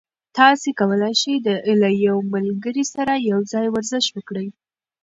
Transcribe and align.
تاسي 0.37 0.69
کولای 0.79 1.13
شئ 1.21 1.35
له 1.81 1.89
یو 2.07 2.17
ملګري 2.33 2.83
سره 2.93 3.13
یوځای 3.31 3.67
ورزش 3.71 4.05
وکړئ. 4.11 4.47